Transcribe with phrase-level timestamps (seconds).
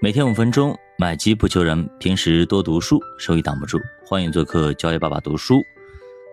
[0.00, 1.88] 每天五分钟，买机不求人。
[1.98, 3.80] 平时多读书，收益挡不住。
[4.06, 5.60] 欢迎做客教育爸爸读书。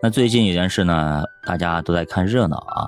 [0.03, 2.86] 那最近有件事呢，大家都在看热闹啊，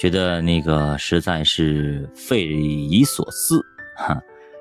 [0.00, 3.62] 觉得那个实在是匪夷所思
[3.94, 4.18] 哈。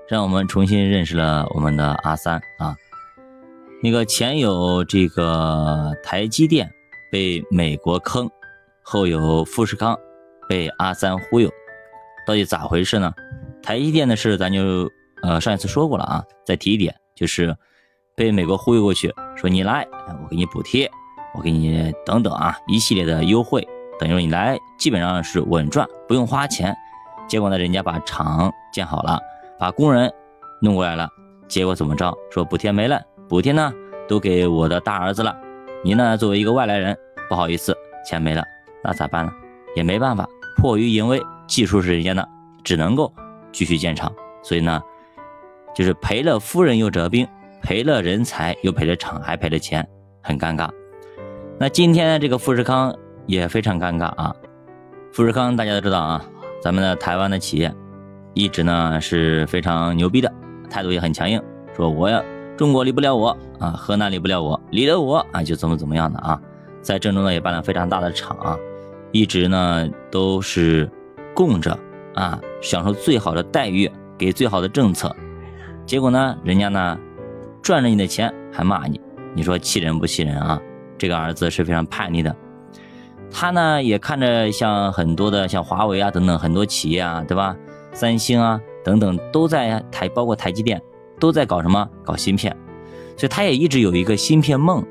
[0.10, 2.76] 让我们重新认识了我们的阿三啊。
[3.82, 6.70] 那个前有这个台积电
[7.10, 8.30] 被美国坑，
[8.82, 9.98] 后有富士康
[10.50, 11.50] 被阿三忽悠，
[12.28, 13.14] 到底咋回事呢？
[13.64, 14.92] 台积电的事咱就。
[15.22, 17.56] 呃，上一次说过了啊，再提一点，就是
[18.16, 19.88] 被美国忽悠过去，说你来，
[20.24, 20.90] 我给你补贴，
[21.36, 23.68] 我给你等等啊，一系列的优惠，
[24.00, 26.76] 等于说你来基本上是稳赚，不用花钱。
[27.28, 29.20] 结果呢，人家把厂建好了，
[29.60, 30.12] 把工人
[30.62, 31.08] 弄过来了，
[31.48, 32.14] 结果怎么着？
[32.32, 33.72] 说补贴没了，补贴呢
[34.08, 35.36] 都给我的大儿子了，
[35.84, 36.98] 你呢作为一个外来人，
[37.28, 37.76] 不好意思，
[38.06, 38.44] 钱没了，
[38.84, 39.32] 那咋办呢？
[39.76, 42.28] 也没办法，迫于淫威，技术是人家的，
[42.64, 43.14] 只能够
[43.52, 44.12] 继续建厂，
[44.42, 44.82] 所以呢。
[45.74, 47.28] 就是赔了夫人又折兵，
[47.62, 49.88] 赔了人才又赔了厂，还赔了钱，
[50.22, 50.70] 很尴尬。
[51.60, 52.96] 那今天这个富士康
[53.26, 54.36] 也非常尴尬啊。
[55.12, 56.26] 富士康大家都知道啊，
[56.62, 57.74] 咱们的台湾的企业
[58.34, 60.32] 一直呢是非常牛逼的，
[60.70, 61.42] 态度也很强硬，
[61.76, 62.24] 说我要
[62.56, 66.40] 中国离不了我啊，河南离不了我，离了我啊就怎么怎么样的啊。
[66.82, 68.58] 在郑州呢也办了非常大的厂啊，
[69.12, 70.90] 一直呢都是
[71.34, 71.78] 供着
[72.16, 75.14] 啊，享受最好的待遇，给最好的政策。
[75.90, 77.00] 结果呢，人家呢
[77.64, 79.02] 赚了你的钱还骂你，
[79.34, 80.62] 你说气人不气人啊？
[81.00, 82.36] 这个儿子是非常叛逆的，
[83.32, 87.56] 他呢也看着像很多的像华为啊等等很多企业啊，对吧？
[87.92, 90.80] 三星啊等等都在台，包括台积电
[91.20, 91.90] 都在搞什么？
[92.06, 92.56] 搞芯片，
[93.18, 94.86] 所以他也一直有一个芯片梦。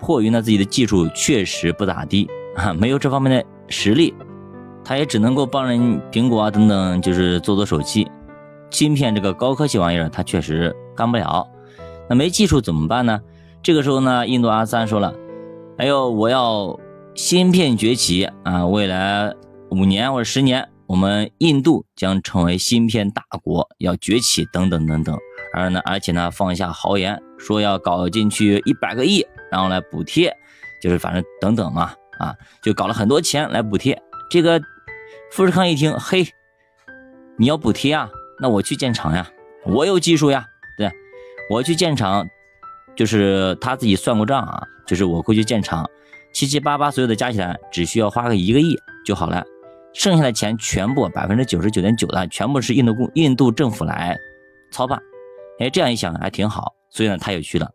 [0.00, 4.12] 迫于呢自己的技术确实不咋地啊，没有这方面的实力，
[4.84, 8.10] 他也只能够帮人苹果啊等等，就是做做手机。
[8.70, 11.46] 芯片这个高科技玩意儿，它确实干不了。
[12.08, 13.20] 那没技术怎么办呢？
[13.62, 15.14] 这个时候呢，印度阿三说了
[15.76, 16.78] ：“哎呦，我要
[17.14, 18.66] 芯片崛起啊！
[18.66, 19.34] 未来
[19.70, 25.16] 五年或者十年，我们印度将成为芯片大国，要崛起等等等等。
[25.52, 30.34] 而呢，而且呢，放下豪言，说要搞进去一百个亿，然后来补贴，
[30.82, 34.00] 就是反正等等嘛，啊，就搞了很多钱来补贴。
[34.30, 34.60] 这个
[35.30, 36.26] 富士康一听，嘿，
[37.36, 38.08] 你要补贴啊？”
[38.40, 39.28] 那我去建厂呀，
[39.64, 40.44] 我有技术呀，
[40.78, 40.90] 对，
[41.50, 42.26] 我去建厂，
[42.96, 45.88] 就是他自己算过账啊，就是我过去建厂，
[46.32, 49.44] 七七八八所有的加起来只需要花个一个亿就好了，
[49.92, 54.16] 剩下的钱全部百分之九十九点九的全部是印度公印度政府来
[54.70, 54.98] 操办，
[55.58, 57.70] 哎，这样一想还挺好，所以呢他也去了，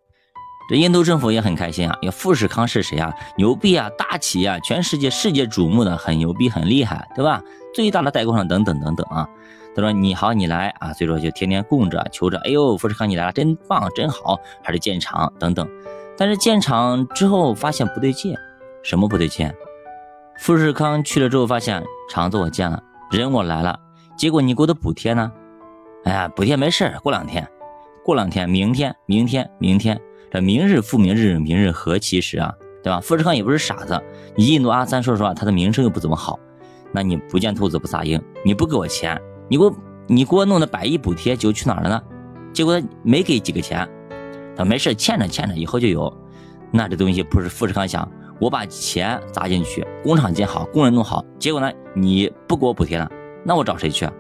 [0.68, 3.14] 这印度政府也很开心啊，因为富士康是谁啊？
[3.38, 7.44] 牛逼啊，大企业，啊全世界世界瞩目的，很牛逼，很厉害，对吧？
[7.76, 9.28] 最大的代工厂等等等等啊。
[9.76, 10.94] 他说：“你好，你来啊！
[10.94, 15.68] 所以说就天天供着求着，哎呦，富士康你来了，真棒，真好，还是建厂等等。
[16.18, 18.34] 但是建厂之后发现不对劲，
[18.84, 19.52] 什么不对劲？
[20.40, 22.82] 富士康去了之后发现厂子我建了，
[23.12, 23.78] 人我来了，
[24.18, 25.30] 结果你给我的补贴呢？
[26.06, 27.46] 哎呀，补贴没事过两天，
[28.02, 30.00] 过两天，明天，明天，明天，
[30.32, 33.02] 这明日复明日，明日何其时啊，对吧？
[33.02, 34.02] 富士康也不是傻子，
[34.38, 36.40] 你印度阿三说实话，他的名声又不怎么好，
[36.96, 39.76] 那你不见兔子不撒鹰，你不给我钱。”你给我，
[40.08, 42.02] 你给我弄的百亿补贴就去哪了呢？
[42.52, 43.88] 结果没给几个钱，
[44.56, 46.12] 他没事欠着欠着，以后就有。
[46.72, 53.08] 那这东西不是富士康想，我把钱砸进去，工厂建好，工人弄好，结果呢你不给我补贴了，
[53.44, 54.14] 那我找谁去啊？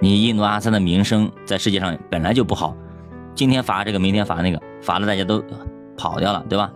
[0.00, 2.76] 你印度阿三的名声在世界上本来就不好，
[3.34, 5.42] 今天罚这个，明天罚那个，罚的大家都
[5.96, 6.72] 跑掉了，对吧？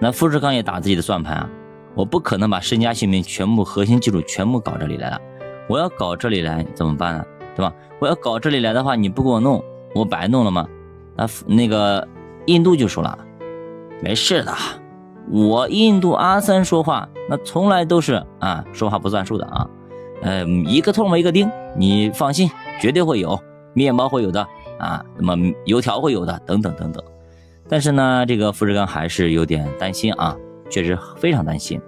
[0.00, 1.50] 那富士康也打自己的算盘啊，
[2.00, 5.20] 我不可能把身家性命全部核心技术全部搞这里来了。
[5.68, 7.24] 我要搞这里来怎么办呢？
[7.54, 7.70] 对吧？
[7.98, 9.62] 我要搞这里来的话，你不给我弄，
[9.94, 10.66] 我白弄了吗？
[11.14, 12.08] 那那个
[12.46, 13.18] 印度就说了，
[14.02, 14.54] 没事的，
[15.30, 19.68] 我印度阿三说话那从来都是啊，说话不算数的啊，
[20.22, 22.50] 呃，一个痛一个钉，你放心，
[22.80, 23.38] 绝对会有
[23.74, 24.40] 面包会有的
[24.78, 27.04] 啊，那么油条会有的，等等等等。
[27.68, 30.34] 但是呢，这个富士康还是有点担心啊，
[30.70, 31.78] 确实非常担心，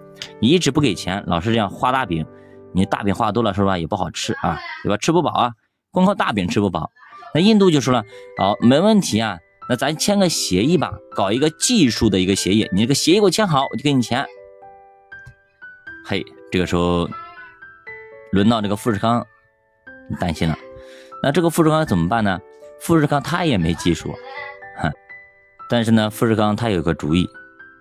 [0.41, 2.27] 你一直不给钱，老是这样画大饼。
[2.75, 4.97] 你大饼画多了，说实话也不好吃啊，对吧？
[4.97, 5.53] 吃不饱啊，
[5.91, 6.91] 光靠大饼吃不饱。
[7.35, 8.03] 那印度就说了，
[8.39, 9.39] 好，没问题啊，
[9.69, 12.67] 那咱签个协议吧，搞一个技术的一个协议。
[12.73, 14.27] 你这个协议给我签好，我就给你钱。
[16.07, 17.09] 嘿，这个时候
[18.33, 19.27] 轮到这个富士康
[20.19, 20.57] 担心了，
[21.23, 22.41] 那这个富士康怎么办呢？
[22.81, 24.15] 富士康他也没技术，
[24.79, 24.91] 哼，
[25.69, 27.29] 但是呢，富士康他有个主意，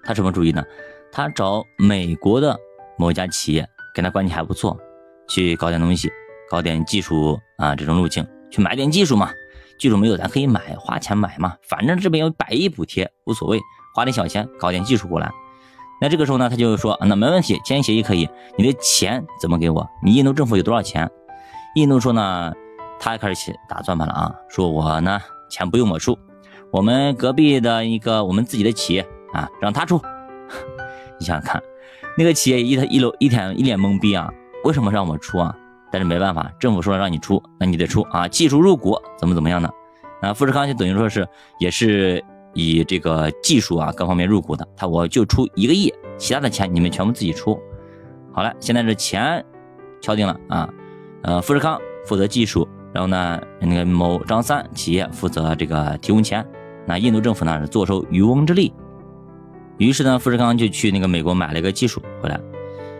[0.03, 0.63] 他什么主意呢？
[1.11, 2.57] 他找美国的
[2.97, 3.67] 某一家企业。
[3.93, 4.79] 跟他关系还不错，
[5.27, 6.09] 去搞点东西，
[6.49, 9.29] 搞点技术啊，这种路径去买点技术嘛，
[9.77, 13.59] 技术没有，咱可以买，花钱买嘛，反正这边有百亿补贴，无所谓，
[13.93, 15.29] 花点小钱搞点技术过来。
[15.99, 19.85] 那这个时候呢，他就说，那没问题，签协议可以，你的钱怎么给我？
[20.01, 21.11] 你印度政府有多少钱？
[21.75, 22.53] 印度说呢，
[22.97, 25.19] 他开始打算盘了啊，说我呢
[25.49, 26.17] 钱不用我出，
[26.71, 30.01] 我们隔壁的一个我们自己的企业啊，让他出。
[31.21, 31.62] 你想想看，
[32.18, 34.27] 那个企业一他一楼一天一脸懵逼啊，
[34.63, 35.56] 为什么让我出啊？
[35.91, 39.71] 但是没办法，政府说了让你出，那你得出啊，技术入股怎么怎么样的？
[40.19, 41.27] 那富士康就等于说是
[41.59, 42.23] 也是。
[42.53, 47.57] 以这个技术啊各方面入股的，他我就出一个亿，其他的钱你们全部自己出。
[48.33, 49.41] 好了，现在这钱
[50.01, 50.69] 敲定了啊，
[51.23, 56.45] 呃，富士康负责技术，然后呢，那个某张三企业负责这个提供钱，
[56.85, 58.73] 那印度政府呢是坐收渔翁之利。
[59.81, 62.39] 于是呢，富士康就去那个美国买了一个技术回来，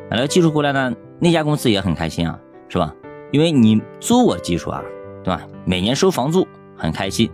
[0.10, 2.40] 买了技术回来呢，那家公司也很开心啊，
[2.70, 2.92] 是吧？
[3.32, 4.82] 因为你租我技术啊，
[5.24, 5.44] 对吧？
[5.64, 7.30] 每年收房租，很开心。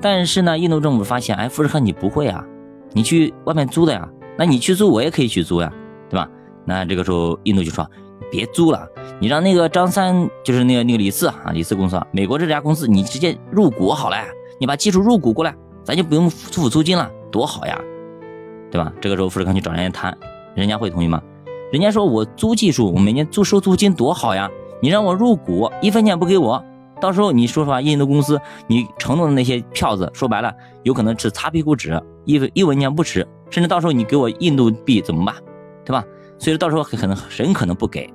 [0.00, 2.44] 但是呢，印度政府发现，哎，富士康你不会啊，
[2.90, 5.72] 你去外面租的呀，那你去租我也可以去租呀，
[6.10, 6.28] 对吧？
[6.64, 7.88] 那这个时候印度就说，
[8.28, 8.88] 别租了，
[9.20, 14.16] 你让那个张三，就是那个那个李四啊，李四公司，啊，美国这家公司，你直接入股好了，
[14.58, 15.54] 你把技术入股过来，
[15.84, 17.80] 咱就不用付租金了，多好呀，
[18.74, 18.92] 对吧？
[19.00, 20.18] 这个时候富士康去找人家谈，
[20.56, 21.22] 人家会同意吗？
[21.70, 24.50] 人家说我租技术，我每年租收租金多好呀，
[24.82, 26.60] 你让我入股，一分钱不给我。
[27.00, 28.36] 到时候你说实话，印度公司
[28.66, 35.32] 你承诺的那些票子，说白了有可能是擦屁股纸，一分一文钱不值，甚至到时候你给我印度币怎么办，
[35.84, 36.04] 对吧？
[36.40, 38.12] 所以到时候很可能很可能不给，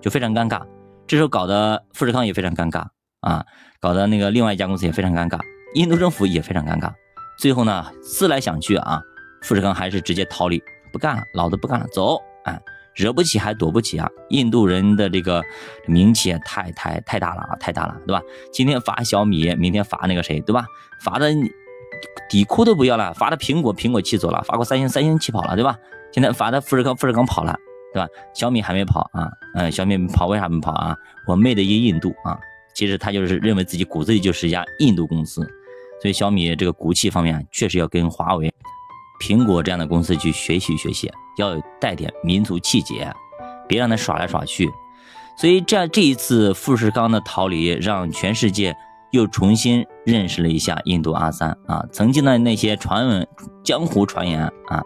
[0.00, 0.60] 就非常尴尬。
[1.06, 2.84] 这时候搞得富士康也非常尴尬
[3.20, 3.44] 啊，
[3.80, 5.38] 搞得那个另外一家公司也非常尴尬，
[5.74, 6.90] 印度政府也非常尴尬。
[7.38, 9.00] 最后呢，思来想去啊，
[9.42, 12.60] 富士康还是直接逃离，不干了，老子不干了，走，哎。
[12.96, 14.06] 惹不起还躲不起啊！
[14.30, 15.40] 印度人的这个
[15.86, 18.20] 名气太太太大了啊，太大了，对吧？
[18.52, 20.66] 今天罚小米，明天罚那个谁，对吧？
[21.00, 21.32] 罚的
[22.28, 25.78] 底裤都不要了，罚的苹果，苹果气走了，罚过三星，三星气跑了，对吧？
[26.12, 27.56] 现在罚的富士康，富士康跑了，
[27.94, 28.08] 对吧？
[28.34, 30.94] 小米还没跑啊，嗯，小米跑为啥没跑啊？
[31.28, 32.38] 我妹的一印度啊，
[32.74, 35.42] 其实他就是认为自己骨子里就是一家印度公司，
[36.02, 38.52] 所以小米这个骨气方面确实要跟华为。
[39.20, 43.12] 苹果这样的公司去学习学习，要带点民族气节，
[43.68, 44.68] 别让他耍来耍去。
[45.36, 48.74] 所以这样这一次富士康的逃离，让全世界
[49.12, 51.84] 又重新认识了一下印度阿三啊。
[51.92, 53.26] 曾经的那些传闻、
[53.62, 54.82] 江湖传言啊，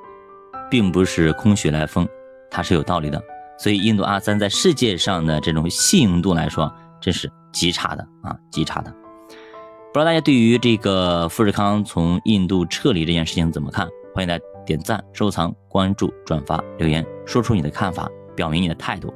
[0.70, 2.06] 并不是空穴来风，
[2.50, 3.22] 它是有道理的。
[3.58, 8.92] 所以印度阿三在世界上的这种信用度来说，真是极差的啊，极差的。
[9.92, 13.88] 不知道大家对于这个富士康从印度撤离这件事情怎么看？
[14.14, 19.12] 欢迎来点赞、收藏、关注、转发、留言，说出你的看法，表明你的态度。